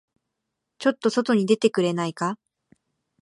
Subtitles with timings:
[0.79, 2.39] ちょっと外に出てくれないか。